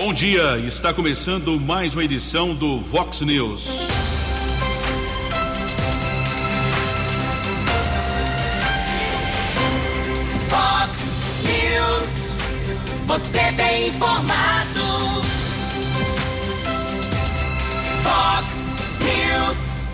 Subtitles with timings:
[0.00, 3.64] Bom dia, está começando mais uma edição do Vox News.
[10.48, 12.36] Vox News,
[13.06, 15.20] você tem informado.
[18.04, 19.84] Vox News.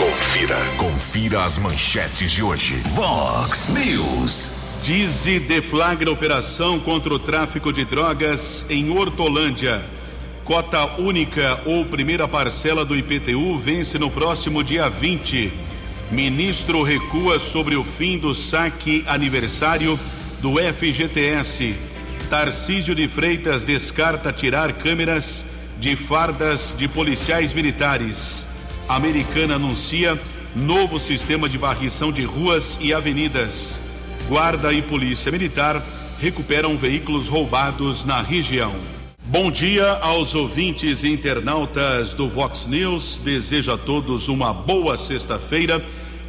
[0.00, 2.82] Confira, confira as manchetes de hoje.
[2.92, 4.55] Vox News.
[4.86, 9.84] Dize deflagra operação contra o tráfico de drogas em Hortolândia.
[10.44, 15.52] Cota única ou primeira parcela do IPTU vence no próximo dia 20.
[16.12, 19.98] Ministro recua sobre o fim do saque aniversário
[20.40, 21.74] do FGTS.
[22.30, 25.44] Tarcísio de Freitas descarta tirar câmeras
[25.80, 28.46] de fardas de policiais militares.
[28.88, 30.16] Americana anuncia
[30.54, 33.84] novo sistema de varrição de ruas e avenidas.
[34.28, 35.80] Guarda e Polícia Militar
[36.18, 38.72] recuperam veículos roubados na região.
[39.24, 43.20] Bom dia aos ouvintes e internautas do Vox News.
[43.24, 45.80] Desejo a todos uma boa sexta-feira.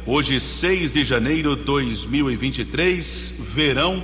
[0.06, 4.02] Hoje, 6 de janeiro de 2023, verão,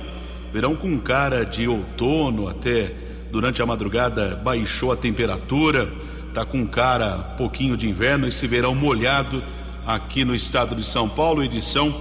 [0.51, 2.93] verão com cara de outono até
[3.31, 5.89] durante a madrugada baixou a temperatura,
[6.33, 9.41] tá com cara pouquinho de inverno, esse verão molhado
[9.87, 11.95] aqui no estado de São Paulo, edição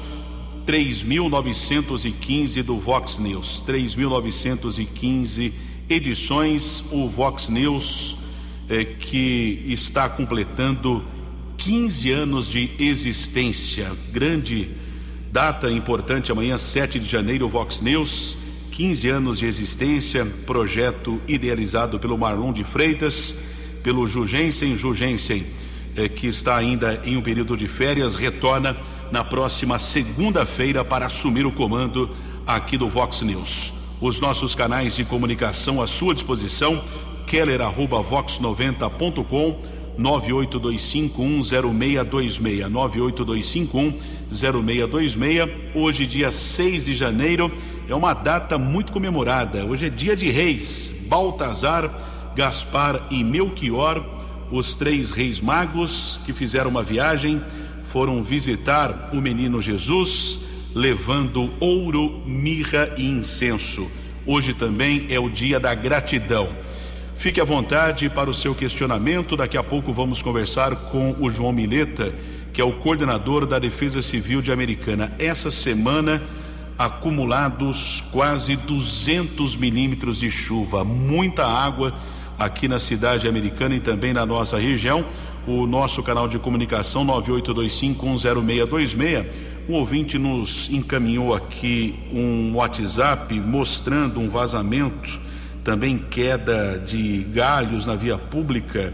[0.67, 3.63] 3.915 do Vox News.
[3.67, 5.53] 3.915
[5.89, 8.17] edições, o Vox News
[8.69, 11.05] é, que está completando
[11.59, 13.93] 15 anos de existência.
[14.11, 14.71] Grande
[15.31, 18.37] data importante amanhã, 7 de janeiro, o Vox News.
[18.71, 23.33] 15 anos de existência, projeto idealizado pelo Marlon de Freitas,
[23.85, 25.47] pelo Jugensen Jugensen,
[25.95, 28.77] é, que está ainda em um período de férias, retorna
[29.11, 32.11] na próxima segunda-feira para assumir o comando
[32.47, 33.73] aqui do Vox News.
[34.01, 36.83] Os nossos canais de comunicação à sua disposição,
[37.27, 39.57] keller@vox90.com
[39.99, 42.71] 982510626
[44.33, 47.53] 982510626 hoje dia 6 de janeiro
[47.89, 51.89] é uma data muito comemorada hoje é dia de reis Baltazar
[52.35, 54.05] Gaspar e Melchior
[54.51, 57.41] os três reis magos que fizeram uma viagem
[57.95, 60.41] foram visitar o menino Jesus,
[60.75, 63.89] levando ouro, mirra e incenso.
[64.27, 66.49] Hoje também é o dia da gratidão.
[67.15, 69.37] Fique à vontade para o seu questionamento.
[69.37, 72.13] Daqui a pouco vamos conversar com o João Mileta,
[72.53, 75.15] que é o coordenador da Defesa Civil de Americana.
[75.17, 76.21] Essa semana,
[76.77, 81.95] acumulados quase 200 milímetros de chuva, muita água
[82.37, 85.05] aqui na cidade americana e também na nossa região
[85.47, 89.27] o nosso canal de comunicação 982510626.
[89.69, 95.21] Um ouvinte nos encaminhou aqui um WhatsApp mostrando um vazamento,
[95.63, 98.93] também queda de galhos na via pública.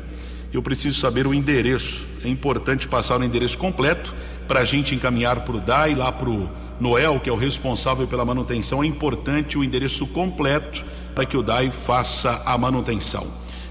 [0.52, 2.06] Eu preciso saber o endereço.
[2.24, 4.14] É importante passar o endereço completo
[4.46, 8.06] para a gente encaminhar para o DAI, lá para o Noel, que é o responsável
[8.06, 8.82] pela manutenção.
[8.82, 10.84] É importante o endereço completo
[11.14, 13.26] para que o DAI faça a manutenção.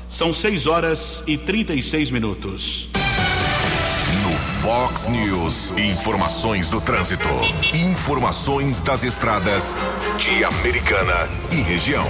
[0.09, 2.89] São 6 horas e 36 minutos.
[4.23, 7.29] No Fox News, informações do trânsito.
[7.75, 9.75] Informações das estradas
[10.17, 12.07] de Americana e região.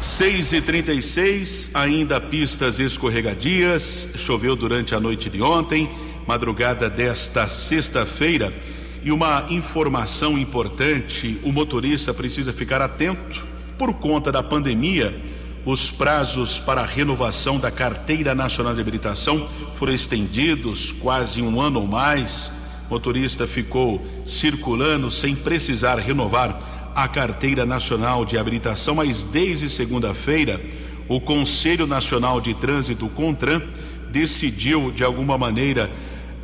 [0.00, 4.10] 6 e 36 ainda pistas escorregadias.
[4.14, 5.90] Choveu durante a noite de ontem,
[6.24, 8.54] madrugada desta sexta-feira.
[9.02, 13.44] E uma informação importante: o motorista precisa ficar atento
[13.76, 15.33] por conta da pandemia
[15.64, 21.80] os prazos para a renovação da Carteira Nacional de Habilitação foram estendidos quase um ano
[21.80, 22.52] ou mais.
[22.88, 30.60] O motorista ficou circulando sem precisar renovar a Carteira Nacional de Habilitação, mas desde segunda-feira,
[31.08, 33.62] o Conselho Nacional de Trânsito, CONTRAN,
[34.10, 35.90] decidiu de alguma maneira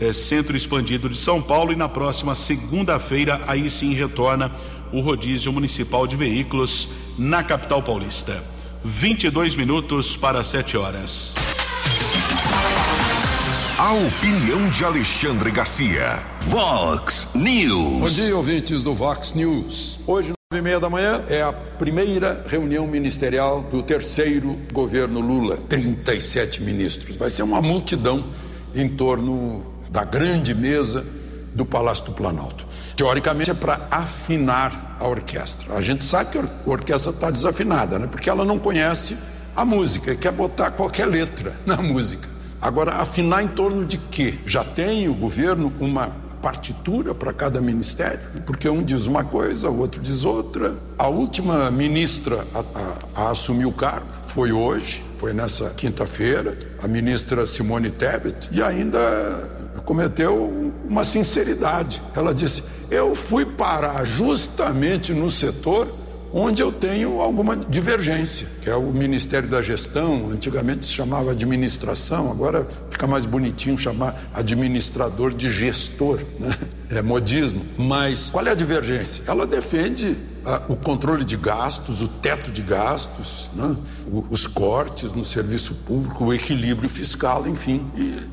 [0.00, 4.50] eh, Centro Expandido de São Paulo e na próxima segunda-feira aí sim retorna
[4.92, 6.88] o rodízio municipal de veículos
[7.18, 8.42] na capital paulista.
[8.84, 11.34] 22 minutos para 7 horas.
[13.76, 16.22] A opinião de Alexandre Garcia.
[16.42, 18.00] Vox News.
[18.00, 20.00] Bom dia, ouvintes do Vox News.
[20.06, 25.58] Hoje, nove e meia da manhã, é a primeira reunião ministerial do terceiro governo Lula.
[25.58, 27.16] 37 ministros.
[27.16, 28.24] Vai ser uma multidão
[28.74, 31.04] em torno da grande mesa
[31.54, 32.66] do Palácio do Planalto.
[32.96, 35.74] Teoricamente é para afinar a orquestra.
[35.74, 38.08] A gente sabe que a orquestra está desafinada, né?
[38.10, 39.18] Porque ela não conhece
[39.54, 42.26] a música quer botar qualquer letra na música.
[42.58, 44.36] Agora, afinar em torno de quê?
[44.46, 48.20] Já tem o governo uma partitura para cada ministério?
[48.46, 50.76] Porque um diz uma coisa, o outro diz outra.
[50.96, 56.88] A última ministra a, a, a assumir o cargo foi hoje, foi nessa quinta-feira, a
[56.88, 58.98] ministra Simone Tebet, e ainda
[59.84, 62.00] cometeu uma sinceridade.
[62.14, 65.88] Ela disse: Eu fui parar justamente no setor
[66.32, 72.30] onde eu tenho alguma divergência, que é o Ministério da Gestão, antigamente se chamava administração,
[72.30, 76.50] agora fica mais bonitinho chamar administrador de gestor, né?
[76.90, 77.62] é modismo.
[77.76, 79.24] Mas qual é a divergência?
[79.26, 83.76] Ela defende ah, o controle de gastos, o teto de gastos, né?
[84.30, 87.82] os cortes no serviço público, o equilíbrio fiscal, enfim.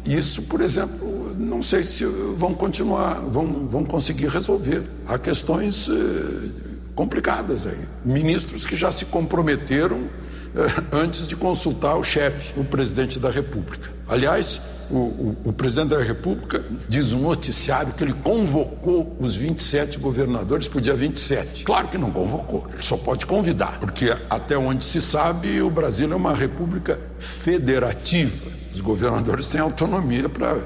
[0.06, 4.84] E isso, por exemplo, não sei se vão continuar, vão, vão conseguir resolver.
[5.06, 5.90] Há questões.
[6.96, 7.80] Complicadas aí.
[8.04, 10.10] Ministros que já se comprometeram
[10.56, 13.92] eh, antes de consultar o chefe, o presidente da República.
[14.08, 20.00] Aliás, o, o, o, presidente da República diz um noticiário que ele convocou os 27
[20.00, 21.64] governadores para o dia 27.
[21.66, 26.12] Claro que não convocou, ele só pode convidar, porque até onde se sabe, o Brasil
[26.12, 28.46] é uma república federativa.
[28.74, 30.60] Os governadores têm autonomia para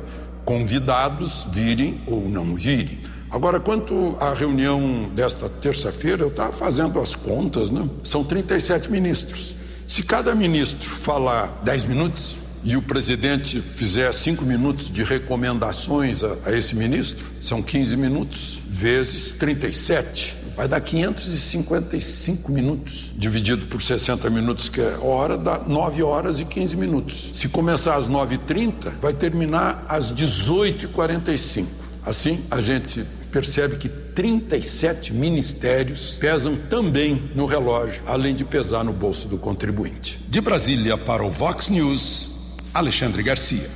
[0.44, 3.00] convidados virem ou não virem.
[3.31, 7.88] Agora, quanto à reunião desta terça-feira, eu estava fazendo as contas, né?
[8.04, 9.56] São 37 ministros.
[9.88, 16.36] Se cada ministro falar 10 minutos e o presidente fizer 5 minutos de recomendações a,
[16.46, 20.38] a esse ministro, são 15 minutos vezes 37.
[20.56, 23.12] Vai dar 555 minutos.
[23.16, 27.32] Dividido por 60 minutos, que é hora, dá 9 horas e 15 minutos.
[27.36, 31.66] Se começar às 9h30, vai terminar às 18h45.
[32.06, 38.92] Assim, a gente percebe que 37 ministérios pesam também no relógio, além de pesar no
[38.92, 40.20] bolso do contribuinte.
[40.28, 43.70] De Brasília para o Vox News, Alexandre Garcia.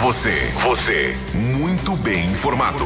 [0.00, 2.84] Você, você, muito bem informado.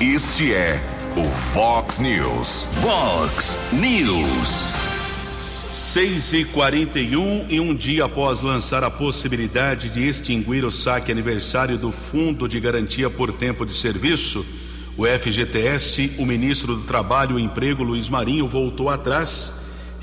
[0.00, 0.80] Este é
[1.16, 2.66] o Vox News.
[2.80, 4.68] Vox News.
[5.68, 11.76] 6 e 41 e um dia após lançar a possibilidade de extinguir o saque aniversário
[11.76, 14.46] do Fundo de Garantia por Tempo de Serviço,
[14.98, 19.52] o FGTS, o ministro do Trabalho e Emprego, Luiz Marinho, voltou atrás.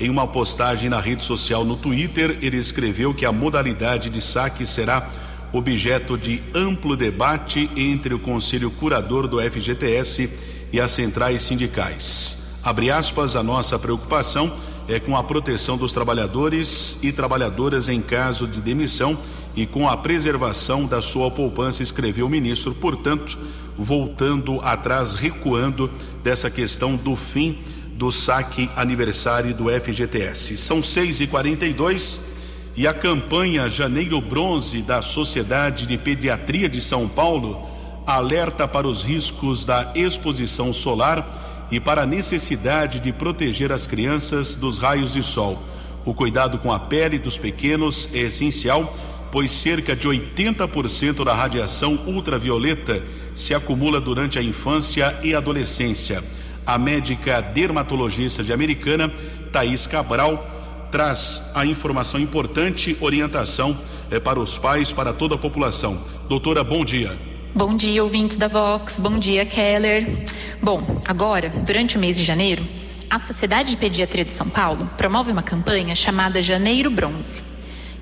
[0.00, 4.64] Em uma postagem na rede social no Twitter, ele escreveu que a modalidade de saque
[4.64, 5.06] será
[5.52, 10.30] objeto de amplo debate entre o Conselho Curador do FGTS
[10.72, 12.38] e as centrais sindicais.
[12.64, 14.50] Abre aspas, a nossa preocupação
[14.88, 19.18] é com a proteção dos trabalhadores e trabalhadoras em caso de demissão
[19.56, 22.74] e com a preservação da sua poupança, escreveu o ministro.
[22.74, 23.38] Portanto,
[23.76, 25.90] voltando atrás, recuando
[26.22, 27.58] dessa questão do fim
[27.94, 30.56] do saque aniversário do FGTS.
[30.58, 32.20] São 6 e 42
[32.76, 37.66] e a campanha Janeiro Bronze da Sociedade de Pediatria de São Paulo
[38.06, 44.54] alerta para os riscos da exposição solar e para a necessidade de proteger as crianças
[44.54, 45.62] dos raios de sol.
[46.04, 48.96] O cuidado com a pele dos pequenos é essencial,
[49.32, 53.02] pois cerca de 80% da radiação ultravioleta
[53.34, 56.22] se acumula durante a infância e adolescência.
[56.64, 59.12] A médica dermatologista de Americana,
[59.52, 60.48] Thaís Cabral,
[60.90, 63.76] traz a informação importante, orientação
[64.10, 66.00] eh, para os pais, para toda a população.
[66.28, 67.35] Doutora, bom dia.
[67.56, 68.98] Bom dia, ouvintes da Vox.
[68.98, 70.06] Bom dia, Keller.
[70.60, 72.62] Bom, agora, durante o mês de janeiro,
[73.08, 77.42] a Sociedade de Pediatria de São Paulo promove uma campanha chamada Janeiro Bronze,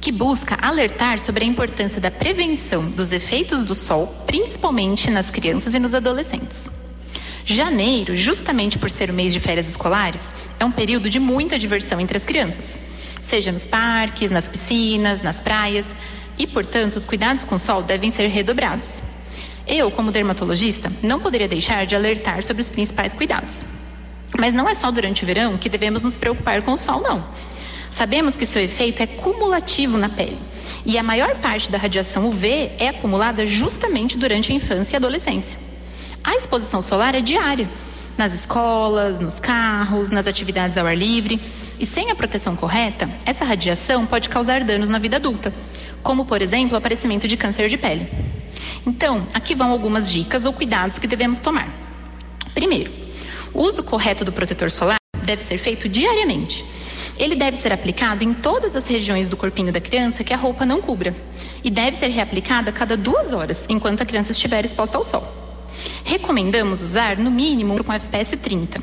[0.00, 5.72] que busca alertar sobre a importância da prevenção dos efeitos do sol, principalmente nas crianças
[5.72, 6.68] e nos adolescentes.
[7.44, 12.00] Janeiro, justamente por ser o mês de férias escolares, é um período de muita diversão
[12.00, 12.76] entre as crianças,
[13.22, 15.86] seja nos parques, nas piscinas, nas praias,
[16.36, 19.13] e, portanto, os cuidados com o sol devem ser redobrados.
[19.66, 23.64] Eu, como dermatologista, não poderia deixar de alertar sobre os principais cuidados.
[24.38, 27.24] Mas não é só durante o verão que devemos nos preocupar com o sol, não.
[27.90, 30.36] Sabemos que seu efeito é cumulativo na pele.
[30.84, 35.58] E a maior parte da radiação UV é acumulada justamente durante a infância e adolescência.
[36.22, 37.68] A exposição solar é diária,
[38.16, 41.40] nas escolas, nos carros, nas atividades ao ar livre.
[41.78, 45.52] E sem a proteção correta, essa radiação pode causar danos na vida adulta,
[46.02, 48.08] como, por exemplo, o aparecimento de câncer de pele.
[48.86, 51.68] Então, aqui vão algumas dicas ou cuidados que devemos tomar.
[52.54, 52.92] Primeiro,
[53.52, 56.64] o uso correto do protetor solar deve ser feito diariamente.
[57.16, 60.66] Ele deve ser aplicado em todas as regiões do corpinho da criança que a roupa
[60.66, 61.16] não cubra
[61.62, 65.26] e deve ser reaplicado a cada duas horas enquanto a criança estiver exposta ao sol.
[66.04, 68.80] Recomendamos usar no mínimo com FPS 30.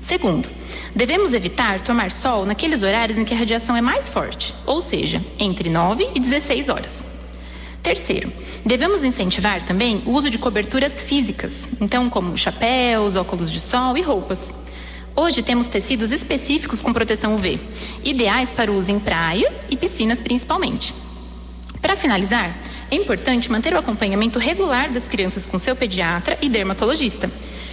[0.00, 0.48] Segundo,
[0.94, 5.24] devemos evitar tomar sol naqueles horários em que a radiação é mais forte, ou seja,
[5.38, 7.11] entre 9 e 16 horas.
[7.82, 8.32] Terceiro,
[8.64, 14.02] devemos incentivar também o uso de coberturas físicas, então como chapéus, óculos de sol e
[14.02, 14.54] roupas.
[15.16, 17.58] Hoje temos tecidos específicos com proteção UV,
[18.04, 20.94] ideais para uso em praias e piscinas principalmente.
[21.80, 22.56] Para finalizar,
[22.88, 27.28] é importante manter o acompanhamento regular das crianças com seu pediatra e dermatologista,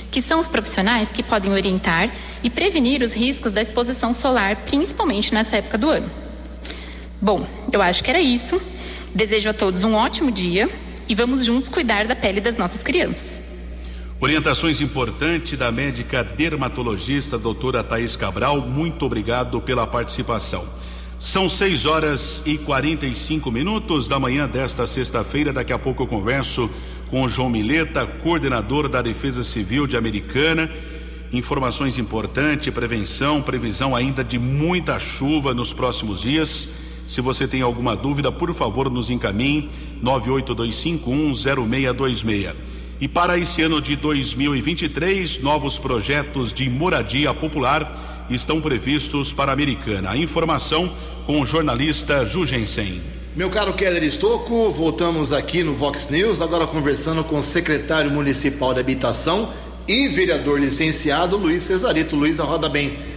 [0.09, 2.11] que são os profissionais que podem orientar
[2.41, 6.09] e prevenir os riscos da exposição solar, principalmente nessa época do ano.
[7.21, 8.59] Bom, eu acho que era isso.
[9.13, 10.69] Desejo a todos um ótimo dia
[11.07, 13.41] e vamos juntos cuidar da pele das nossas crianças.
[14.21, 18.61] Orientações importantes da médica dermatologista doutora Thaís Cabral.
[18.61, 20.67] Muito obrigado pela participação.
[21.17, 25.51] São 6 horas e 45 minutos da manhã desta sexta-feira.
[25.51, 26.69] Daqui a pouco eu converso
[27.09, 30.69] com João Mileta, coordenador da Defesa Civil de Americana.
[31.31, 36.69] Informações importantes, prevenção, previsão ainda de muita chuva nos próximos dias.
[37.09, 39.67] Se você tem alguma dúvida, por favor, nos encaminhe
[40.03, 42.53] 982510626.
[43.01, 49.53] E para esse ano de 2023, novos projetos de moradia popular estão previstos para a
[49.53, 50.11] Americana.
[50.11, 50.93] A informação
[51.25, 53.01] com o jornalista Jugensen.
[53.35, 58.71] Meu caro Keller Estocco, voltamos aqui no Vox News, agora conversando com o secretário municipal
[58.71, 59.49] de habitação
[59.87, 62.15] e vereador licenciado Luiz Cesarito.
[62.15, 63.08] Luiz, roda bem.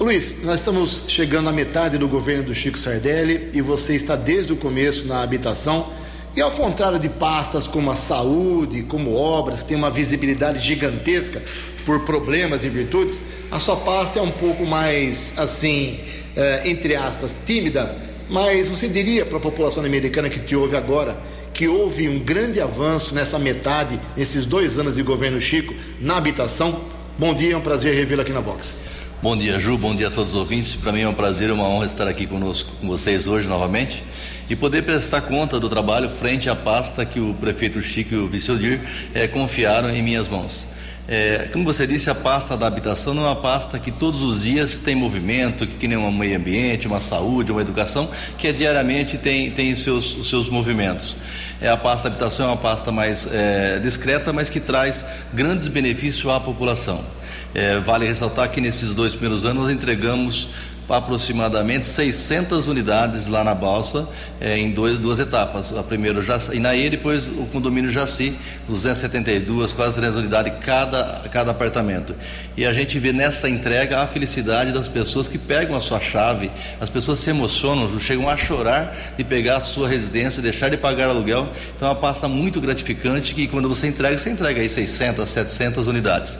[0.00, 4.50] Luiz, nós estamos chegando à metade do governo do Chico Sardelli e você está desde
[4.50, 5.86] o começo na habitação.
[6.34, 11.42] E ao contrário de pastas como a saúde, como obras, que tem uma visibilidade gigantesca
[11.84, 16.00] por problemas e virtudes, a sua pasta é um pouco mais, assim,
[16.34, 17.94] é, entre aspas, tímida.
[18.30, 21.20] Mas você diria para a população americana que te ouve agora
[21.52, 26.80] que houve um grande avanço nessa metade, nesses dois anos de governo Chico, na habitação?
[27.18, 28.89] Bom dia, é um prazer revê-lo aqui na Vox.
[29.22, 29.76] Bom dia, Ju.
[29.76, 30.74] Bom dia a todos os ouvintes.
[30.74, 34.02] Para mim é um prazer e uma honra estar aqui conosco, com vocês hoje novamente
[34.48, 38.26] e poder prestar conta do trabalho frente à pasta que o prefeito Chico e o
[38.26, 38.80] vice-odir
[39.12, 40.66] é, confiaram em minhas mãos.
[41.06, 44.42] É, como você disse, a pasta da habitação não é uma pasta que todos os
[44.44, 48.08] dias tem movimento, que, que nem um meio ambiente, uma saúde, uma educação,
[48.38, 51.14] que é, diariamente tem, tem seus, os seus movimentos.
[51.60, 55.68] É, a pasta da habitação é uma pasta mais é, discreta, mas que traz grandes
[55.68, 57.04] benefícios à população.
[57.52, 60.50] É, vale ressaltar que nesses dois primeiros anos nós entregamos
[60.90, 64.08] aproximadamente 600 unidades lá na Balsa,
[64.40, 65.76] é, em dois, duas etapas.
[65.76, 68.34] A primeira Jaci, Inaí, depois o condomínio Jaci,
[68.68, 72.14] 272, quase 300 unidades cada, cada apartamento.
[72.56, 76.50] E a gente vê nessa entrega a felicidade das pessoas que pegam a sua chave,
[76.80, 81.08] as pessoas se emocionam, chegam a chorar de pegar a sua residência, deixar de pagar
[81.08, 81.48] aluguel.
[81.76, 85.86] Então é uma pasta muito gratificante que quando você entrega, você entrega aí 600, 700
[85.86, 86.38] unidades.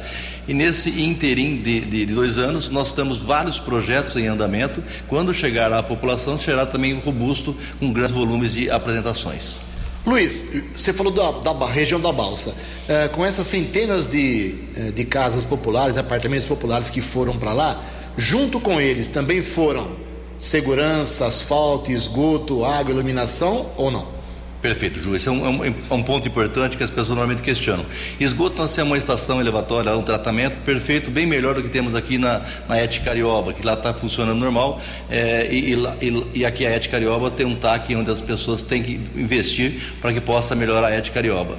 [0.49, 4.40] E nesse interim de, de, de, dois anos, nós temos vários projetos em andamento.
[5.09, 9.59] Quando chegar à população, será também robusto, com grandes volumes de apresentações.
[10.07, 12.55] Luiz, você falou da, da região da Balsa.
[12.89, 17.83] É, com essas centenas de, é, de casas populares, apartamentos populares que foram para lá,
[18.17, 19.89] junto com eles também foram
[20.39, 24.20] segurança, asfalto, esgoto, água, iluminação ou não?
[24.61, 25.15] Perfeito, Ju.
[25.15, 27.87] Esse é um, é um, é um, ponto importante que as pessoas normalmente questionam.
[28.19, 32.19] Esgoto nós temos uma estação elevatória, um tratamento perfeito, bem melhor do que temos aqui
[32.19, 34.79] na, na ET Carioba, que lá está funcionando normal.
[35.09, 38.83] É, e, e, e, aqui a ET Carioba tem um TAC onde as pessoas têm
[38.83, 41.57] que investir para que possa melhorar a ET Carioba.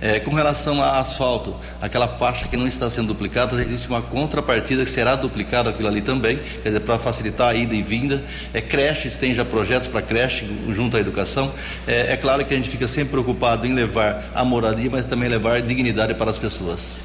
[0.00, 4.84] É, com relação a asfalto, aquela faixa que não está sendo duplicada, existe uma contrapartida
[4.84, 8.22] que será duplicada aquilo ali também, quer dizer, para facilitar a ida e vinda.
[8.52, 11.50] É, creches, tem já projetos para creche junto à educação.
[11.86, 15.28] É, é claro que a gente fica sempre preocupado em levar a moradia, mas também
[15.28, 16.98] levar dignidade para as pessoas.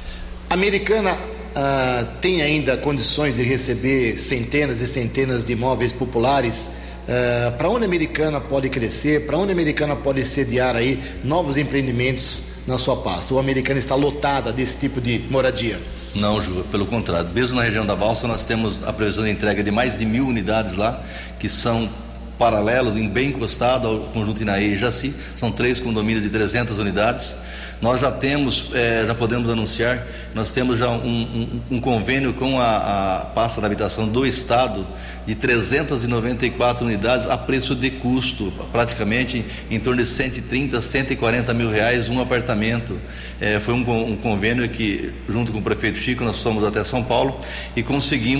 [0.48, 1.16] Americana
[1.54, 6.76] ah, tem ainda condições de receber centenas e centenas de imóveis populares.
[7.08, 9.26] Ah, para onde a Americana pode crescer?
[9.26, 13.34] Para onde a Americana pode sediar aí novos empreendimentos na sua pasta?
[13.34, 15.78] O Americana está lotada desse tipo de moradia?
[16.14, 17.30] Não, Ju, pelo contrário.
[17.30, 20.26] Mesmo na região da Balsa, nós temos a previsão de entrega de mais de mil
[20.26, 21.00] unidades lá,
[21.38, 21.88] que são
[22.40, 27.34] paralelos, em bem encostado ao conjunto Inaê e Jaci, são três condomínios de 300 unidades.
[27.82, 32.58] Nós já temos, é, já podemos anunciar, nós temos já um, um, um convênio com
[32.58, 32.76] a,
[33.18, 34.86] a, pasta da habitação do Estado
[35.26, 42.08] de 394 unidades a preço de custo, praticamente em torno de 130, 140 mil reais
[42.08, 42.98] um apartamento.
[43.38, 47.04] É, foi um, um convênio que, junto com o prefeito Chico, nós fomos até São
[47.04, 47.38] Paulo
[47.76, 48.39] e conseguimos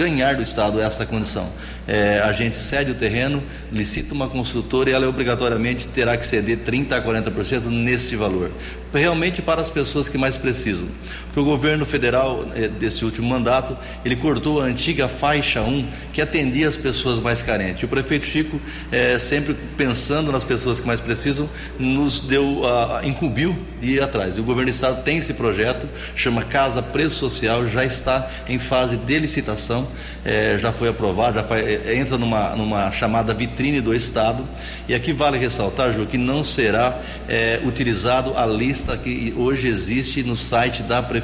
[0.00, 1.46] ganhar do Estado essa condição.
[1.86, 6.60] É, a gente cede o terreno, licita uma construtora e ela obrigatoriamente terá que ceder
[6.60, 8.50] 30% a 40% nesse valor.
[8.94, 10.88] Realmente para as pessoas que mais precisam.
[11.30, 16.20] Porque o governo federal, é, desse último mandato, ele cortou a antiga faixa 1 que
[16.20, 17.84] atendia as pessoas mais carentes.
[17.84, 18.60] O prefeito Chico,
[18.90, 24.38] é, sempre pensando nas pessoas que mais precisam, nos deu, a, incumbiu de ir atrás.
[24.38, 28.96] O governo do estado tem esse projeto, chama Casa Preço Social, já está em fase
[28.96, 29.86] de licitação
[30.24, 34.44] é, já foi aprovado, já foi, entra numa, numa chamada vitrine do Estado.
[34.88, 36.98] E aqui vale ressaltar, Ju, que não será
[37.64, 41.19] utilizado a lista que hoje existe no site da Prefeitura.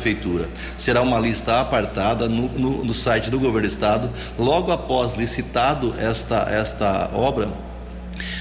[0.76, 4.10] Será uma lista apartada no, no, no site do Governo do Estado.
[4.38, 7.48] Logo após licitado esta, esta obra,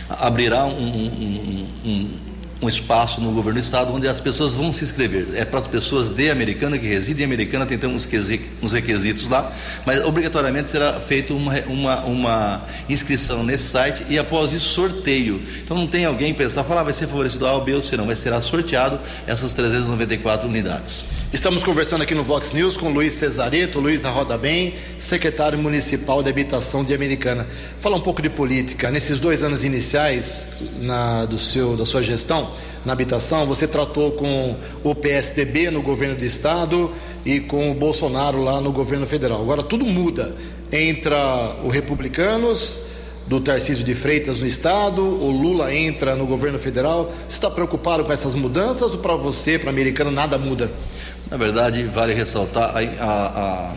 [0.10, 2.20] abrirá um, um, um,
[2.65, 5.27] um espaço no governo do estado onde as pessoas vão se inscrever.
[5.36, 8.07] É para as pessoas de Americana que residem em Americana, uns,
[8.62, 9.51] uns requisitos lá,
[9.86, 15.41] mas obrigatoriamente será feita uma, uma, uma, inscrição nesse site e após isso sorteio.
[15.63, 17.95] Então não tem alguém pensar, falar, ah, vai ser favorecido A ou B ou C,
[17.95, 21.06] não, vai ser sorteado essas 394 unidades.
[21.34, 26.23] Estamos conversando aqui no Vox News com Luiz Cesareto, Luiz da Roda Bem, secretário municipal
[26.23, 27.45] de habitação de Americana.
[27.80, 28.89] Fala um pouco de política.
[28.89, 30.49] Nesses dois anos iniciais
[30.80, 32.49] na, do seu, da sua gestão
[32.86, 36.91] na habitação, você tratou com o PSDB no governo do estado
[37.26, 39.41] e com o Bolsonaro lá no governo federal.
[39.41, 40.36] Agora tudo muda.
[40.72, 42.86] Entra o Republicanos
[43.28, 47.12] do Tarcísio de Freitas no estado, o Lula entra no governo federal.
[47.28, 50.72] Você está preocupado com essas mudanças ou para você, para americano, nada muda?
[51.30, 53.74] Na verdade, vale ressaltar a, a, a,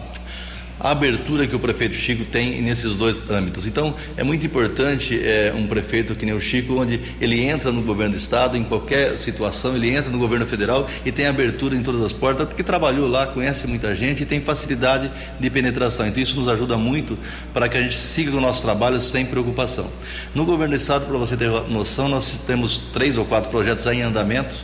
[0.80, 3.66] abertura que o prefeito Chico tem nesses dois âmbitos.
[3.66, 7.82] Então, é muito importante é, um prefeito que nem o Chico, onde ele entra no
[7.82, 11.82] governo do Estado, em qualquer situação, ele entra no governo federal e tem abertura em
[11.82, 16.06] todas as portas, porque trabalhou lá, conhece muita gente e tem facilidade de penetração.
[16.06, 17.18] Então, isso nos ajuda muito
[17.52, 19.90] para que a gente siga o nosso trabalho sem preocupação.
[20.34, 24.02] No governo do Estado, para você ter noção, nós temos três ou quatro projetos em
[24.02, 24.56] andamento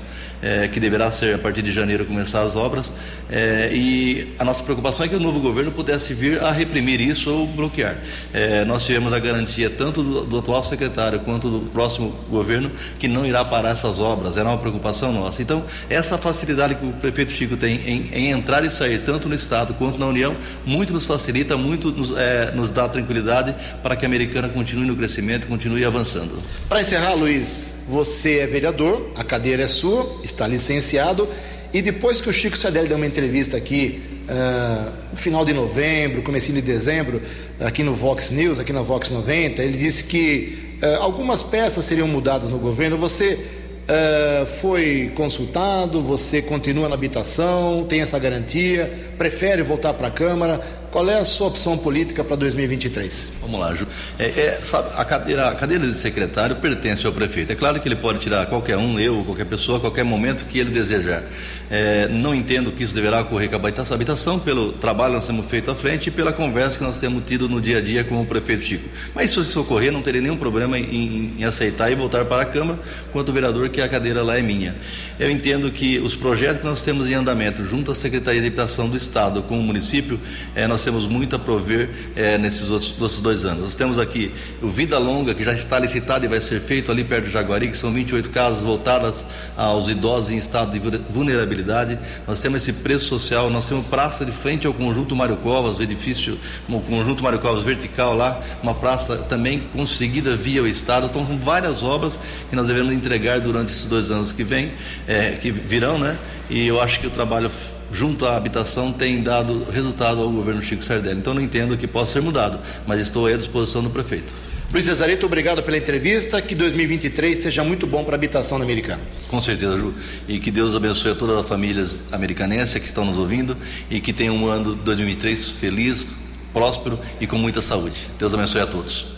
[0.45, 2.93] é, que deverá ser a partir de janeiro começar as obras.
[3.31, 7.31] É, e a nossa preocupação é que o novo governo pudesse vir a reprimir isso
[7.31, 7.97] ou bloquear.
[8.33, 13.09] É, nós tivemos a garantia tanto do, do, atual secretário quanto do próximo governo que
[13.09, 14.37] não irá parar essas obras.
[14.37, 15.41] Era uma preocupação nossa.
[15.41, 19.35] Então, essa facilidade que o prefeito Chico tem em, em entrar e sair tanto no
[19.35, 24.05] estado quanto na União, muito nos facilita, muito nos, é, nos dá tranquilidade para que
[24.05, 26.43] a Americana continue no crescimento, continue avançando.
[26.69, 31.29] Para encerrar, Luiz, você é vereador, a cadeira é sua, está licenciado.
[31.73, 36.23] E depois que o Chico Sadelli deu uma entrevista aqui, uh, no final de novembro,
[36.23, 37.21] comecinho de dezembro,
[37.61, 42.07] aqui no Vox News, aqui na Vox 90, ele disse que uh, algumas peças seriam
[42.07, 42.97] mudadas no governo.
[42.97, 50.11] Você uh, foi consultado, você continua na habitação, tem essa garantia, prefere voltar para a
[50.11, 50.61] Câmara.
[50.95, 53.33] Qual é a sua opção política para 2023?
[53.41, 53.85] Vamos lá, Ju.
[54.17, 57.51] É, é, sabe, a, cadeira, a cadeira de secretário pertence ao prefeito.
[57.51, 60.57] É claro que ele pode tirar qualquer um, eu, qualquer pessoa, a qualquer momento que
[60.57, 61.25] ele desejar.
[61.69, 63.59] É, não entendo que isso deverá ocorrer com a
[63.93, 67.25] habitação, pelo trabalho que nós temos feito à frente e pela conversa que nós temos
[67.27, 68.89] tido no dia a dia com o prefeito Chico.
[69.13, 72.45] Mas se isso ocorrer, não terei nenhum problema em, em aceitar e voltar para a
[72.45, 72.79] Câmara,
[73.11, 74.77] quanto vereador, que a cadeira lá é minha.
[75.19, 78.89] Eu entendo que os projetos que nós temos em andamento, junto à Secretaria de Habitação
[78.89, 80.21] do Estado com o município,
[80.55, 83.65] é, nós temos muito a prover é, nesses outros, outros, dois anos.
[83.65, 87.03] Nós temos aqui o Vida Longa, que já está licitado e vai ser feito ali
[87.03, 89.25] perto do Jaguari, que são 28 casas voltadas
[89.57, 91.99] aos idosos em estado de vulnerabilidade.
[92.27, 95.83] Nós temos esse preço social, nós temos praça de frente ao conjunto Mário Covas, o
[95.83, 101.07] edifício, o conjunto Mário Covas vertical lá, uma praça também conseguida via o Estado.
[101.07, 102.19] Então, são várias obras
[102.51, 104.73] que nós devemos entregar durante esses dois anos que vêm,
[105.07, 106.19] é, que virão, né?
[106.51, 107.51] E eu acho que o trabalho
[107.93, 111.19] junto à habitação tem dado resultado ao governo Chico Sardelli.
[111.19, 114.35] Então não entendo que possa ser mudado, mas estou à disposição do prefeito.
[114.73, 116.43] Luiz Cesarito, obrigado pela entrevista.
[116.43, 119.01] Que 2023 seja muito bom para a habitação americana.
[119.29, 119.95] Com certeza, Ju.
[120.27, 123.57] E que Deus abençoe a todas as famílias americanenses que estão nos ouvindo
[123.89, 126.09] e que tenham um ano 2023 feliz,
[126.53, 128.01] próspero e com muita saúde.
[128.19, 129.14] Deus abençoe a todos.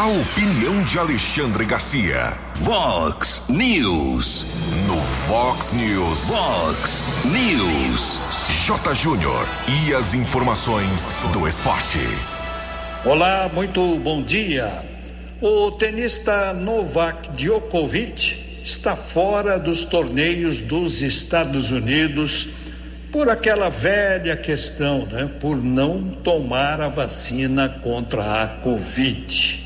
[0.00, 2.32] A opinião de Alexandre Garcia.
[2.54, 4.46] Vox News.
[4.86, 6.24] No Vox News.
[6.24, 8.18] Vox News.
[8.64, 8.94] J.
[8.94, 9.46] Júnior.
[9.68, 11.98] E as informações do esporte.
[13.04, 14.72] Olá, muito bom dia.
[15.38, 22.48] O tenista Novak Djokovic está fora dos torneios dos Estados Unidos
[23.12, 25.28] por aquela velha questão, né?
[25.38, 29.59] Por não tomar a vacina contra a Covid.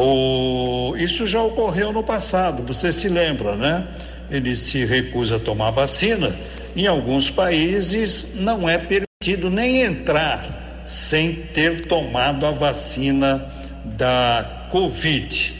[0.00, 3.84] O, isso já ocorreu no passado, você se lembra, né?
[4.30, 6.32] Ele se recusa a tomar vacina.
[6.76, 13.44] Em alguns países não é permitido nem entrar sem ter tomado a vacina
[13.84, 15.54] da Covid.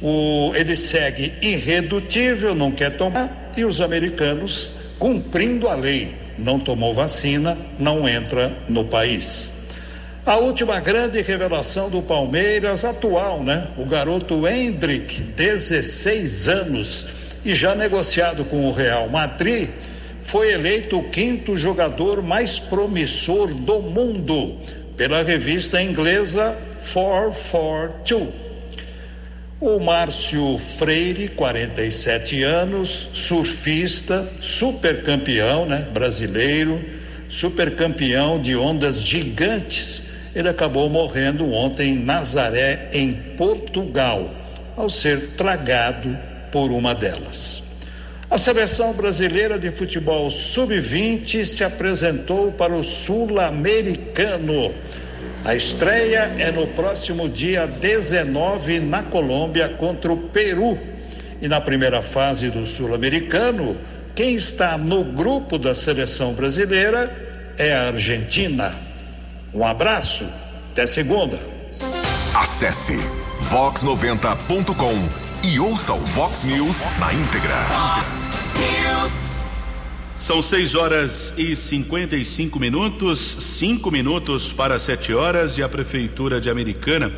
[0.00, 6.94] O, ele segue irredutível, não quer tomar, e os americanos, cumprindo a lei, não tomou
[6.94, 9.50] vacina, não entra no país.
[10.24, 13.66] A última grande revelação do Palmeiras atual, né?
[13.76, 17.06] O garoto Hendrick, 16 anos
[17.44, 19.68] e já negociado com o Real Madrid,
[20.22, 24.58] foi eleito o quinto jogador mais promissor do mundo
[24.96, 26.56] pela revista inglesa
[26.92, 28.28] 442.
[29.60, 36.80] O Márcio Freire, 47 anos, surfista, supercampeão, né, brasileiro,
[37.28, 44.30] supercampeão de ondas gigantes ele acabou morrendo ontem em Nazaré, em Portugal,
[44.76, 46.16] ao ser tragado
[46.50, 47.62] por uma delas.
[48.30, 54.74] A seleção brasileira de futebol sub-20 se apresentou para o Sul-Americano.
[55.44, 60.78] A estreia é no próximo dia 19 na Colômbia contra o Peru.
[61.42, 63.76] E na primeira fase do Sul-Americano,
[64.14, 67.10] quem está no grupo da seleção brasileira
[67.58, 68.91] é a Argentina.
[69.54, 70.24] Um abraço,
[70.70, 71.38] até segunda.
[72.34, 72.96] Acesse
[73.50, 77.54] vox90.com e ouça o Vox News na íntegra.
[77.68, 79.40] Vox News.
[80.14, 86.48] São 6 horas e 55 minutos, 5 minutos para 7 horas, e a Prefeitura de
[86.48, 87.12] Americana,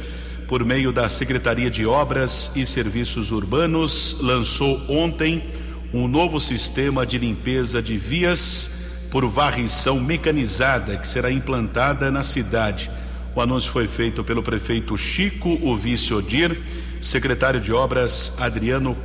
[0.48, 5.40] por meio da Secretaria de Obras e Serviços Urbanos, lançou ontem
[5.92, 8.73] um novo sistema de limpeza de vias
[9.14, 12.90] por varrição mecanizada que será implantada na cidade.
[13.32, 16.60] O anúncio foi feito pelo prefeito Chico, o vice Odir,
[17.00, 18.96] secretário de obras Adriano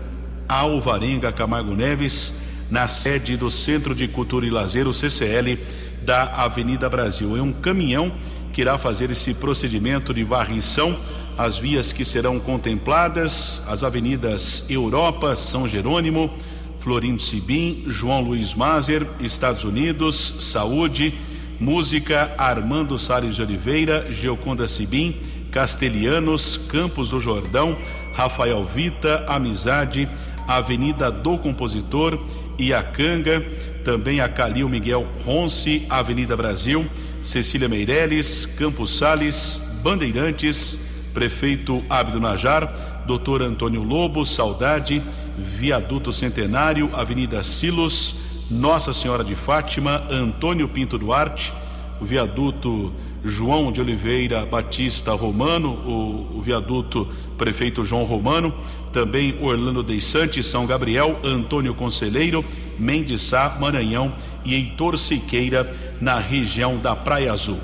[0.48, 2.34] Alvarenga Camargo Neves,
[2.72, 5.60] na sede do Centro de Cultura e Lazer, o CCL,
[6.02, 7.38] da Avenida Brasil.
[7.38, 8.12] É um caminhão
[8.52, 10.98] que irá fazer esse procedimento de varrição.
[11.38, 16.34] As vias que serão contempladas, as avenidas Europa, São Jerônimo,
[16.80, 21.14] Florindo Sibim, João Luiz Mazer, Estados Unidos, Saúde,
[21.60, 25.16] Música, Armando Salles de Oliveira, Geoconda Sibim,
[25.52, 27.78] Castelhanos, Campos do Jordão,
[28.14, 30.08] Rafael Vita, Amizade,
[30.48, 32.20] Avenida do Compositor,
[32.58, 33.46] Iacanga,
[33.84, 36.86] também a Calil Miguel Ronce, Avenida Brasil,
[37.22, 45.04] Cecília Meireles, Campos Sales, Bandeirantes, Prefeito Abdo Najar, Doutor Antônio Lobo, Saudade,
[45.40, 48.16] Viaduto Centenário, Avenida Silos,
[48.50, 51.54] Nossa Senhora de Fátima, Antônio Pinto Duarte,
[52.00, 58.54] o viaduto João de Oliveira Batista Romano, o, o viaduto Prefeito João Romano,
[58.94, 62.44] também Orlando Deissante, São Gabriel, Antônio Conselheiro,
[62.78, 64.14] Mendiçá, Maranhão
[64.46, 67.60] e Heitor Siqueira, na região da Praia Azul.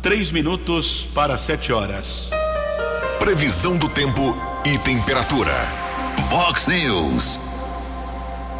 [0.00, 2.30] Três minutos para sete horas.
[3.18, 5.83] Previsão do tempo e temperatura.
[6.22, 7.40] Vox News.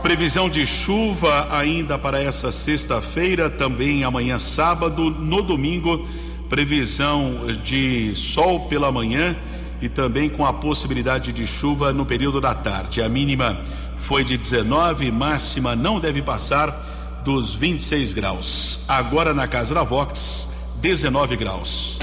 [0.02, 6.06] Previsão de chuva ainda para essa sexta-feira, também amanhã sábado, no domingo,
[6.48, 9.34] previsão de sol pela manhã
[9.80, 13.02] e também com a possibilidade de chuva no período da tarde.
[13.02, 13.60] A mínima
[13.96, 18.80] foi de 19, máxima não deve passar dos 26 graus.
[18.86, 20.48] Agora na casa da Vox,
[20.80, 21.98] 19 graus.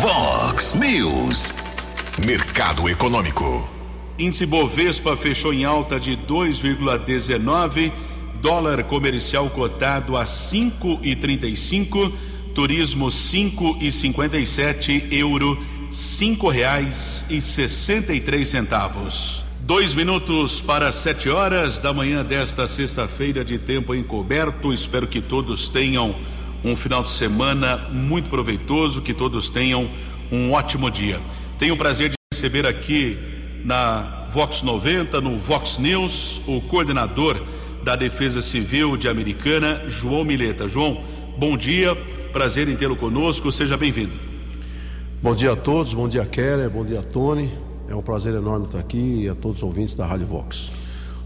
[0.00, 1.54] Vox News.
[2.24, 3.73] Mercado Econômico.
[4.18, 7.90] Índice Bovespa fechou em alta de 2,19,
[8.40, 12.12] dólar comercial cotado a 5,35,
[12.54, 19.42] turismo 5,57, euro cinco reais e sessenta e três centavos.
[19.60, 24.72] Dois minutos para sete horas da manhã desta sexta-feira de tempo encoberto.
[24.72, 26.14] Espero que todos tenham
[26.62, 29.90] um final de semana muito proveitoso, que todos tenham
[30.30, 31.20] um ótimo dia.
[31.58, 33.33] Tenho o prazer de receber aqui
[33.64, 37.40] na Vox 90, no Vox News, o coordenador
[37.82, 40.68] da Defesa Civil de Americana, João Mileta.
[40.68, 41.02] João,
[41.38, 41.94] bom dia,
[42.32, 44.12] prazer em tê-lo conosco, seja bem-vindo.
[45.22, 47.50] Bom dia a todos, bom dia Keller, bom dia Tony.
[47.88, 50.70] É um prazer enorme estar aqui e a todos os ouvintes da Rádio Vox.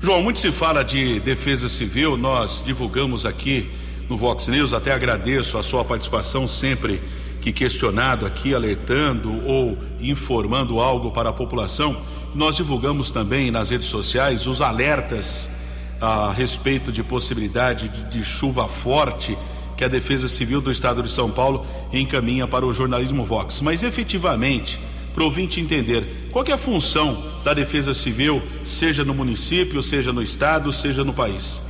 [0.01, 3.69] João, muito se fala de defesa civil, nós divulgamos aqui
[4.09, 7.01] no Vox News, até agradeço a sua participação sempre
[7.41, 11.97] que questionado aqui, alertando ou informando algo para a população.
[12.35, 15.49] Nós divulgamos também nas redes sociais os alertas
[16.01, 19.37] a respeito de possibilidade de, de chuva forte
[19.77, 23.61] que a Defesa Civil do Estado de São Paulo encaminha para o jornalismo Vox.
[23.61, 24.81] Mas efetivamente,
[25.15, 30.13] para o ouvinte entender, qual é a função da Defesa Civil, seja no município, seja
[30.13, 31.63] no Estado, seja no país?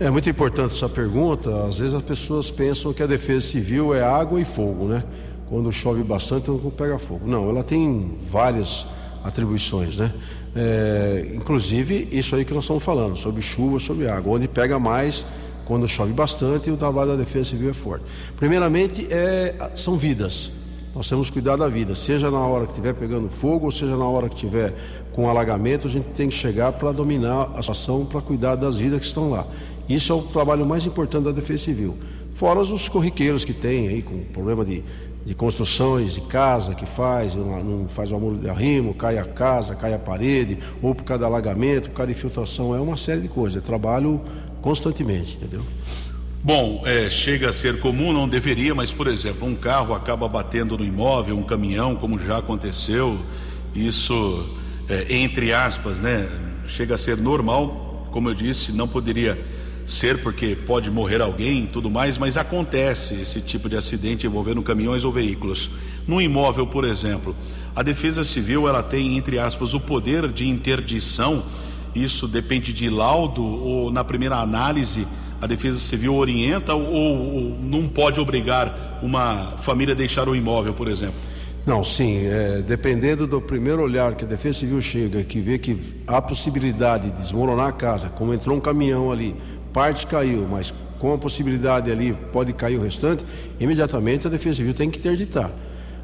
[0.00, 1.66] É muito importante essa pergunta.
[1.66, 5.04] Às vezes as pessoas pensam que a Defesa Civil é água e fogo, né?
[5.48, 7.28] Quando chove bastante, não pega fogo.
[7.28, 8.86] Não, ela tem várias
[9.24, 10.12] atribuições, né?
[10.54, 14.34] É, inclusive isso aí que nós estamos falando, sobre chuva, sobre água.
[14.34, 15.24] Onde pega mais,
[15.64, 18.04] quando chove bastante, o trabalho da Defesa Civil é forte.
[18.36, 20.52] Primeiramente, é, são vidas.
[20.94, 23.96] Nós temos que cuidar da vida, seja na hora que estiver pegando fogo, ou seja
[23.96, 24.72] na hora que estiver
[25.12, 29.00] com alagamento, a gente tem que chegar para dominar a situação, para cuidar das vidas
[29.00, 29.44] que estão lá.
[29.88, 31.96] Isso é o trabalho mais importante da Defesa Civil.
[32.36, 34.84] Fora os corriqueiros que tem aí, com problema de,
[35.24, 39.74] de construções de casa que faz, não, faz o amor de arrimo, cai a casa,
[39.74, 43.22] cai a parede, ou por causa de alagamento, por causa de filtração, é uma série
[43.22, 43.62] de coisas.
[43.62, 44.20] É trabalho
[44.60, 45.62] constantemente, entendeu?
[46.42, 50.76] Bom, é, chega a ser comum, não deveria, mas por exemplo, um carro acaba batendo
[50.76, 53.18] no imóvel, um caminhão, como já aconteceu,
[53.74, 54.46] isso,
[54.90, 56.28] é, entre aspas, né,
[56.66, 59.38] chega a ser normal, como eu disse, não poderia
[59.86, 64.62] ser porque pode morrer alguém e tudo mais, mas acontece esse tipo de acidente envolvendo
[64.62, 65.70] caminhões ou veículos.
[66.06, 67.36] No imóvel, por exemplo,
[67.74, 71.42] a Defesa Civil ela tem, entre aspas, o poder de interdição
[71.94, 75.06] isso depende de laudo ou na primeira análise
[75.40, 80.74] a Defesa Civil orienta ou, ou não pode obrigar uma família a deixar o imóvel,
[80.74, 81.14] por exemplo?
[81.66, 85.78] Não, sim, é, dependendo do primeiro olhar que a Defesa Civil chega, que vê que
[86.06, 89.34] há possibilidade de desmoronar a casa, como entrou um caminhão ali,
[89.74, 93.24] parte caiu, mas com a possibilidade ali pode cair o restante,
[93.58, 95.50] imediatamente a Defesa Civil tem que interditar.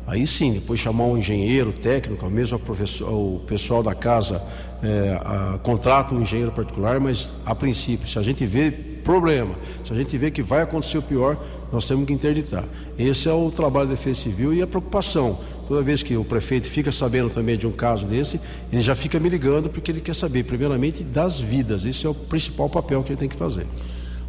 [0.07, 2.61] Aí sim, depois chamar um engenheiro técnico, mesmo
[3.03, 4.43] o pessoal da casa
[4.83, 9.55] é, a, contrata um engenheiro particular, mas a princípio, se a gente vê problema,
[9.85, 11.37] se a gente vê que vai acontecer o pior,
[11.73, 12.65] nós temos que interditar.
[12.99, 15.39] Esse é o trabalho da Defesa Civil e a preocupação.
[15.71, 18.41] Toda vez que o prefeito fica sabendo também de um caso desse,
[18.73, 21.85] ele já fica me ligando porque ele quer saber, primeiramente, das vidas.
[21.85, 23.69] Esse é o principal papel que ele tem que fazer.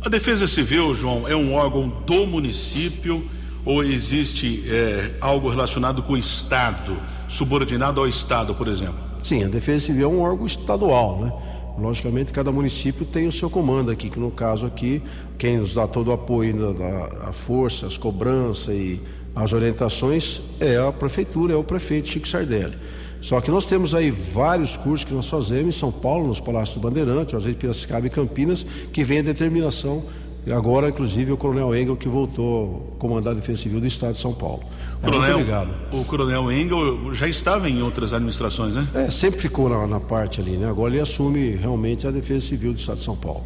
[0.05, 3.27] A Defesa Civil, João, é um órgão do município
[3.65, 6.95] ou existe é, algo relacionado com o Estado,
[7.27, 8.99] subordinado ao Estado, por exemplo?
[9.23, 11.33] Sim, a Defesa Civil é um órgão estadual, né?
[11.75, 15.01] Logicamente, cada município tem o seu comando aqui, que no caso aqui,
[15.41, 19.01] quem nos dá todo o apoio, a, a força, as cobranças e
[19.35, 22.77] as orientações é a prefeitura, é o prefeito Chico Sardelli.
[23.21, 26.75] Só que nós temos aí vários cursos que nós fazemos em São Paulo, nos Palácios
[26.75, 30.03] do Bandeirante, às vezes Piracicaba e Campinas, que vem a determinação
[30.49, 34.19] Agora, inclusive, o Coronel Engel que voltou a comandar a Defesa Civil do Estado de
[34.19, 34.63] São Paulo.
[35.03, 38.87] É coronel, o Coronel Engel já estava em outras administrações, né?
[38.93, 40.67] É, sempre ficou na, na, parte ali, né?
[40.67, 43.43] Agora ele assume realmente a Defesa Civil do Estado de São Paulo.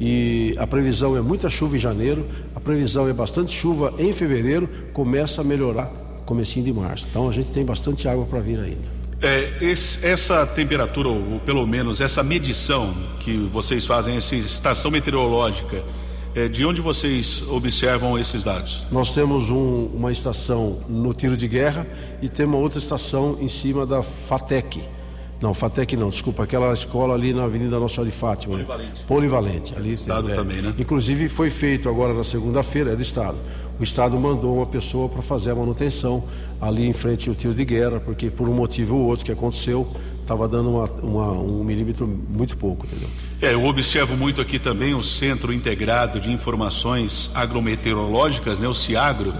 [0.00, 2.24] E a previsão é muita chuva em janeiro,
[2.54, 5.90] a previsão é bastante chuva em fevereiro, começa a melhorar
[6.24, 7.06] comecinho de março.
[7.10, 8.97] Então a gente tem bastante água para vir ainda.
[9.20, 15.84] É, esse, essa temperatura, ou pelo menos essa medição que vocês fazem, essa estação meteorológica,
[16.34, 18.84] é, de onde vocês observam esses dados?
[18.92, 21.86] Nós temos um, uma estação no tiro de guerra
[22.22, 24.84] e temos outra estação em cima da FATEC.
[25.40, 28.54] Não, FATEC não, desculpa, aquela escola ali na Avenida Nossa de Fátima.
[28.54, 29.04] Polivalente.
[29.06, 29.74] Polivalente.
[29.76, 30.34] Ali Estado é.
[30.34, 30.74] também, né?
[30.76, 33.36] Inclusive foi feito agora na segunda-feira, é do Estado.
[33.78, 36.24] O Estado mandou uma pessoa para fazer a manutenção
[36.60, 39.86] ali em frente ao tiro de guerra, porque por um motivo ou outro que aconteceu,
[40.20, 43.08] estava dando uma, uma, um milímetro muito pouco, entendeu?
[43.40, 49.32] É, eu observo muito aqui também o Centro Integrado de Informações Agrometeorológicas, né, o CIAGRO.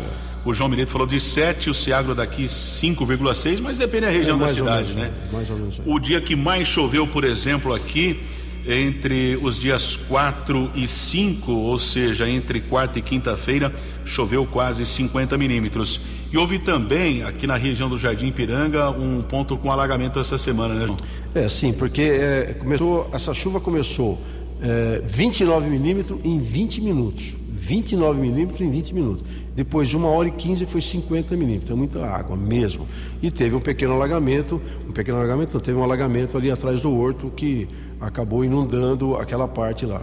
[0.49, 4.41] O João Mineiro falou de 7, o CIAGRO daqui 5,6, mas depende da região É
[4.41, 5.13] da cidade, menos, né?
[5.29, 5.85] é, mais ou menos aí.
[5.87, 8.19] O dia que mais choveu, por exemplo, aqui,
[8.67, 13.71] entre os dias 4 e 5, ou seja, entre quarta e quinta-feira,
[14.07, 16.01] choveu quase 50 milímetros.
[16.33, 20.73] E houve também, aqui na região do Jardim Piranga, um ponto com alagamento essa semana,
[20.73, 20.97] né, João?
[21.35, 24.19] É, sim, porque é, começou, essa chuva começou
[24.63, 27.35] é, 29 milímetros em 20 minutos.
[27.59, 29.25] 29 milímetros em 20 minutos.
[29.55, 31.71] Depois de uma hora e 15 foi 50 milímetros.
[31.71, 32.87] É muita água mesmo.
[33.21, 37.31] E teve um pequeno alagamento, um pequeno alagamento, teve um alagamento ali atrás do horto
[37.31, 37.69] que
[38.01, 40.03] acabou inundando aquela parte lá.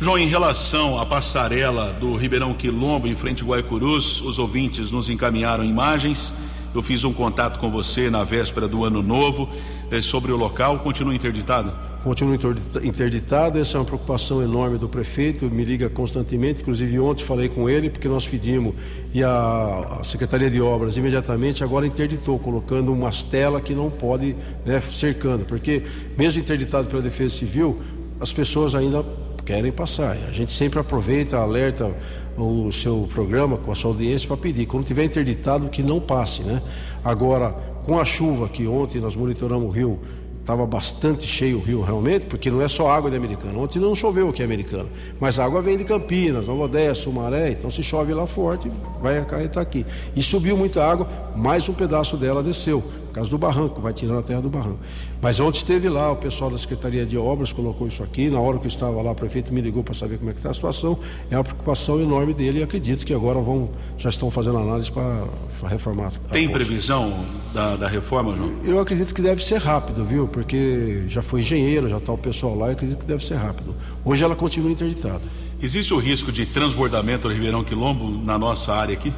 [0.00, 5.08] João, em relação à passarela do Ribeirão Quilombo, em frente ao Guaicurus, os ouvintes nos
[5.08, 6.34] encaminharam imagens.
[6.74, 9.48] Eu fiz um contato com você na véspera do ano novo
[9.90, 10.80] eh, sobre o local.
[10.80, 11.91] Continua interditado?
[12.02, 17.22] Continua interdita- interditado, essa é uma preocupação enorme do prefeito, me liga constantemente, inclusive ontem
[17.22, 18.74] falei com ele, porque nós pedimos,
[19.14, 24.34] e a Secretaria de Obras imediatamente agora interditou, colocando umas telas que não pode,
[24.66, 25.84] né, cercando, porque
[26.18, 27.80] mesmo interditado pela Defesa Civil,
[28.18, 29.04] as pessoas ainda
[29.44, 30.16] querem passar.
[30.28, 31.88] A gente sempre aproveita, alerta
[32.36, 36.42] o seu programa com a sua audiência para pedir, quando tiver interditado, que não passe,
[36.42, 36.60] né?
[37.04, 37.50] Agora,
[37.84, 40.00] com a chuva que ontem nós monitoramos o rio,
[40.42, 43.58] estava bastante cheio o rio realmente, porque não é só água de Americana.
[43.58, 44.88] Ontem não choveu aqui em Americana,
[45.20, 49.18] mas a água vem de Campinas, Nova Odessa, Sumaré, então se chove lá forte, vai
[49.18, 49.86] acarretar aqui.
[50.14, 54.20] E subiu muita água, mais um pedaço dela desceu, por causa do barranco, vai tirando
[54.20, 54.78] a terra do barranco.
[55.20, 58.58] Mas ontem esteve lá, o pessoal da Secretaria de Obras colocou isso aqui, na hora
[58.58, 60.54] que eu estava lá, o prefeito me ligou para saber como é que está a
[60.54, 60.98] situação,
[61.30, 65.68] é uma preocupação enorme dele e acredito que agora vão, já estão fazendo análise para
[65.68, 66.12] reformar.
[66.26, 67.12] a Tem previsão
[67.52, 68.54] da, da reforma, João?
[68.64, 70.26] Eu acredito que deve ser rápido, viu?
[70.26, 73.74] Porque já foi engenheiro, já está o pessoal lá, eu acredito que deve ser rápido.
[74.02, 75.22] Hoje ela continua interditada.
[75.62, 79.12] Existe o risco de transbordamento do Ribeirão Quilombo na nossa área aqui?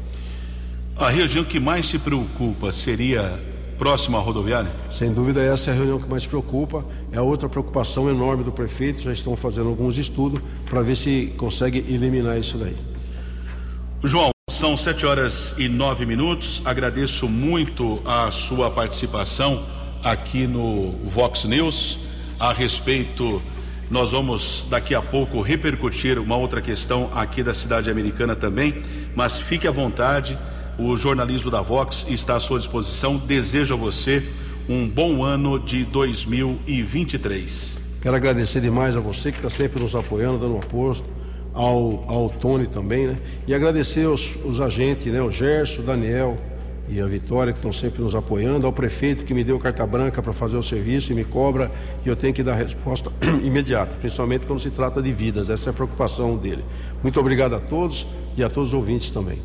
[0.95, 3.39] A região que mais se preocupa seria
[3.77, 4.71] próxima à rodoviária?
[4.89, 6.83] Sem dúvida, essa é a reunião que mais preocupa.
[7.11, 9.01] É outra preocupação enorme do prefeito.
[9.01, 12.75] Já estão fazendo alguns estudos para ver se consegue eliminar isso daí.
[14.03, 16.63] João, são sete horas e nove minutos.
[16.65, 19.63] Agradeço muito a sua participação
[20.03, 21.99] aqui no Vox News
[22.39, 23.39] a respeito.
[23.87, 28.81] Nós vamos daqui a pouco repercutir uma outra questão aqui da cidade americana também,
[29.15, 30.35] mas fique à vontade
[30.79, 33.15] o jornalismo da Vox está à sua disposição.
[33.17, 34.27] Desejo a você
[34.67, 37.77] um bom ano de 2023.
[38.01, 41.16] Quero agradecer demais a você que está sempre nos apoiando, dando aposto,
[41.57, 43.17] ao, ao Tony também, né?
[43.47, 45.19] E agradecer os, agentes, né?
[45.21, 46.37] O Gerson, o Daniel
[46.87, 50.21] e a Vitória que estão sempre nos apoiando, ao prefeito que me deu carta branca
[50.21, 51.69] para fazer o serviço e me cobra
[52.05, 53.11] e eu tenho que dar resposta
[53.43, 55.49] imediata, principalmente quando se trata de vidas.
[55.49, 56.63] Essa é a preocupação dele.
[57.01, 59.39] Muito obrigado a todos e a todos os ouvintes também.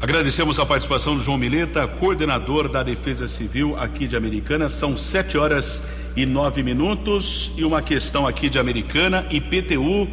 [0.00, 4.70] Agradecemos a participação do João Mileta, coordenador da Defesa Civil aqui de Americana.
[4.70, 5.82] São sete horas
[6.16, 9.26] e nove minutos e uma questão aqui de Americana.
[9.30, 10.08] IPTU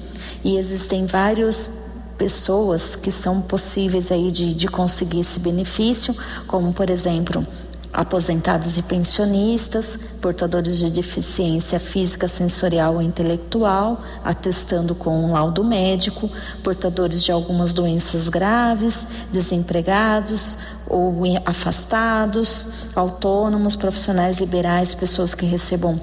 [0.43, 6.89] e existem vários pessoas que são possíveis aí de, de conseguir esse benefício, como por
[6.89, 7.47] exemplo
[7.93, 16.31] aposentados e pensionistas, portadores de deficiência física, sensorial ou intelectual, atestando com um laudo médico,
[16.63, 26.01] portadores de algumas doenças graves, desempregados ou afastados, autônomos, profissionais liberais, pessoas que recebam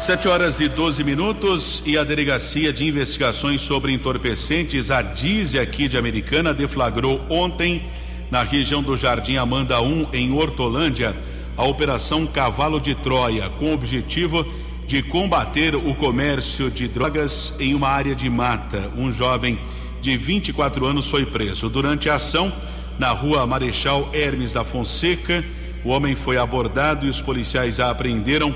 [0.04, 5.88] Sete horas e 12 minutos e a Delegacia de Investigações sobre Entorpecentes, a DIZE aqui
[5.88, 7.86] de Americana, deflagrou ontem,
[8.30, 11.16] na região do Jardim Amanda 1, em Hortolândia,
[11.56, 14.46] a Operação Cavalo de Troia, com o objetivo
[14.86, 18.92] de combater o comércio de drogas em uma área de mata.
[18.98, 19.58] Um jovem
[20.02, 21.70] de 24 anos foi preso.
[21.70, 22.52] Durante a ação,
[23.00, 25.46] na rua Marechal Hermes da Fonseca,
[25.82, 28.54] o homem foi abordado e os policiais a apreenderam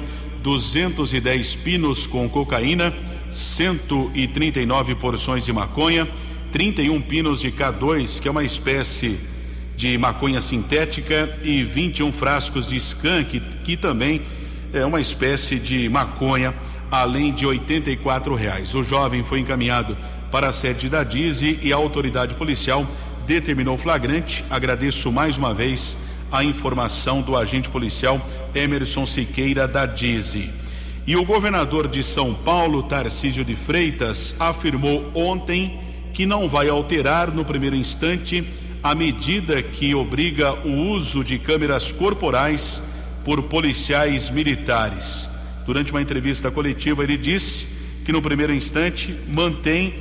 [0.47, 2.93] 210 pinos com cocaína,
[3.29, 6.07] 139 porções de maconha,
[6.53, 9.19] 31 pinos de K2, que é uma espécie
[9.75, 14.21] de maconha sintética, e 21 frascos de skunk, que também
[14.71, 16.53] é uma espécie de maconha,
[16.89, 18.73] além de 84 reais.
[18.73, 19.97] O jovem foi encaminhado
[20.31, 22.87] para a sede da DIZI e a autoridade policial
[23.27, 24.45] determinou flagrante.
[24.49, 25.97] Agradeço mais uma vez
[26.31, 28.19] a informação do agente policial
[28.53, 30.49] Emerson Siqueira da DIZI.
[31.05, 35.79] E o governador de São Paulo, Tarcísio de Freitas, afirmou ontem
[36.13, 38.45] que não vai alterar no primeiro instante
[38.83, 42.81] a medida que obriga o uso de câmeras corporais
[43.23, 45.29] por policiais militares.
[45.65, 47.67] Durante uma entrevista coletiva, ele disse
[48.05, 49.95] que no primeiro instante mantém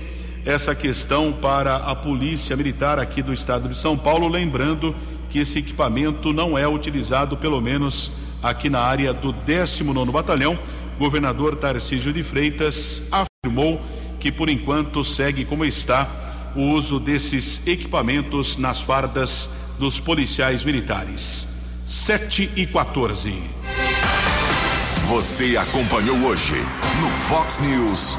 [0.45, 4.95] essa questão para a Polícia Militar aqui do estado de São Paulo, lembrando
[5.37, 8.11] que esse equipamento não é utilizado, pelo menos
[8.43, 10.59] aqui na área do 19 Batalhão.
[10.99, 13.79] Governador Tarcísio de Freitas afirmou
[14.19, 16.09] que por enquanto segue como está
[16.57, 21.49] o uso desses equipamentos nas fardas dos policiais militares.
[21.85, 23.35] 7 e 14.
[25.07, 26.55] Você acompanhou hoje
[26.99, 28.17] no Fox News.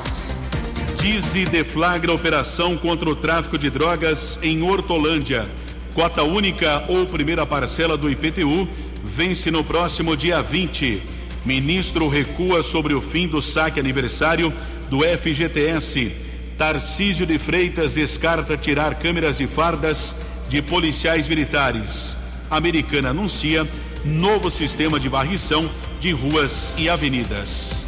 [1.01, 5.51] Dize deflagra operação contra o tráfico de drogas em Hortolândia.
[5.97, 8.69] Cota única ou primeira parcela do IPTU
[9.03, 11.01] vence no próximo dia 20.
[11.43, 14.53] Ministro recua sobre o fim do saque aniversário
[14.91, 16.11] do FGTS.
[16.55, 20.15] Tarcísio de Freitas descarta tirar câmeras de fardas
[20.47, 22.15] de policiais militares.
[22.47, 23.67] Americana anuncia
[24.05, 25.67] novo sistema de varrição
[25.99, 27.87] de ruas e avenidas.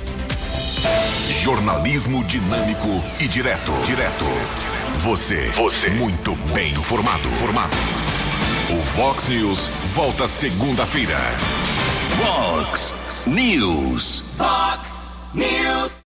[1.44, 3.72] Jornalismo dinâmico e direto.
[3.86, 4.26] Direto.
[5.00, 5.50] Você.
[5.50, 5.92] Você.
[5.92, 7.30] Muito bem informado.
[7.30, 7.99] Formado.
[8.72, 11.18] O Fox News volta segunda-feira.
[12.22, 12.94] Fox
[13.26, 14.24] News.
[14.38, 15.98] Fox News.